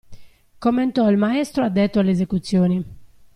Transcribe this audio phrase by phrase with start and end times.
[0.57, 2.83] Commentò il maestro addetto alle esecuzioni.